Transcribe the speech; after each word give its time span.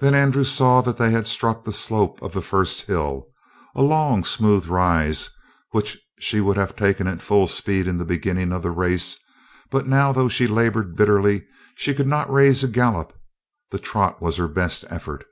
Then 0.00 0.14
Andrew 0.14 0.44
saw 0.44 0.82
that 0.82 0.98
they 0.98 1.12
had 1.12 1.26
struck 1.26 1.64
the 1.64 1.72
slope 1.72 2.20
of 2.20 2.34
the 2.34 2.42
first 2.42 2.82
hill, 2.82 3.28
a 3.74 3.80
long, 3.80 4.22
smooth 4.22 4.66
rise 4.66 5.30
which 5.70 5.96
she 6.18 6.42
would 6.42 6.58
have 6.58 6.76
taken 6.76 7.06
at 7.06 7.22
full 7.22 7.46
speed 7.46 7.86
in 7.86 7.96
the 7.96 8.04
beginning 8.04 8.52
of 8.52 8.62
the 8.62 8.70
race, 8.70 9.18
but 9.70 9.86
now 9.86 10.12
though 10.12 10.28
she 10.28 10.46
labored 10.46 10.94
bitterly, 10.94 11.46
she 11.74 11.94
could 11.94 12.06
not 12.06 12.30
raise 12.30 12.62
a 12.62 12.68
gallop. 12.68 13.18
The 13.70 13.78
trot 13.78 14.20
was 14.20 14.36
her 14.36 14.46
best 14.46 14.84
effort. 14.90 15.24